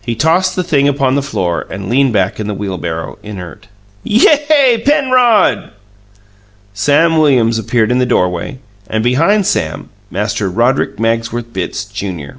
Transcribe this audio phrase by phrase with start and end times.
[0.00, 3.68] He tossed the thing upon the floor, and leaned back in the wheelbarrow, inert.
[4.02, 5.72] "Yay, Penrod!"
[6.72, 12.38] Sam Williams appeared in the doorway, and, behind Sam, Master Roderick Magsworth Bitts, Junior.